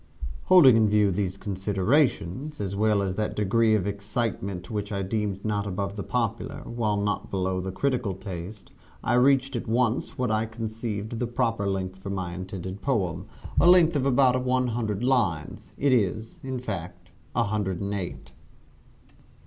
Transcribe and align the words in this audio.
Holding 0.45 0.75
in 0.77 0.89
view 0.89 1.11
these 1.11 1.37
considerations, 1.37 2.59
as 2.59 2.75
well 2.75 3.03
as 3.03 3.13
that 3.17 3.35
degree 3.35 3.75
of 3.75 3.85
excitement 3.85 4.71
which 4.71 4.91
I 4.91 5.03
deemed 5.03 5.45
not 5.45 5.67
above 5.67 5.95
the 5.95 6.01
popular, 6.01 6.61
while 6.63 6.97
not 6.97 7.29
below 7.29 7.61
the 7.61 7.71
critical 7.71 8.15
taste, 8.15 8.71
I 9.03 9.13
reached 9.13 9.55
at 9.55 9.67
once 9.67 10.17
what 10.17 10.31
I 10.31 10.47
conceived 10.47 11.19
the 11.19 11.27
proper 11.27 11.67
length 11.67 11.99
for 11.99 12.09
my 12.09 12.33
intended 12.33 12.81
poem 12.81 13.27
a 13.59 13.69
length 13.69 13.95
of 13.95 14.07
about 14.07 14.43
one 14.43 14.69
hundred 14.69 15.03
lines. 15.03 15.71
It 15.77 15.93
is, 15.93 16.39
in 16.43 16.57
fact, 16.57 17.11
a 17.35 17.43
hundred 17.43 17.79
and 17.79 17.93
eight. 17.93 18.33